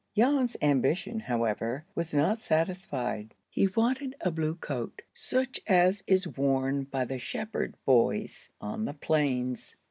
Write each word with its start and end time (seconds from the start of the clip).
Jan's 0.17 0.57
ambition, 0.63 1.19
however, 1.19 1.85
was 1.93 2.11
not 2.11 2.39
satisfied. 2.39 3.35
He 3.51 3.67
wanted 3.67 4.15
a 4.19 4.31
blue 4.31 4.55
coat, 4.55 5.03
such 5.13 5.59
as 5.67 6.03
is 6.07 6.27
worn 6.27 6.85
by 6.85 7.05
the 7.05 7.19
shepherd 7.19 7.75
boys 7.85 8.49
on 8.59 8.85
the 8.85 8.95
plains. 8.95 9.75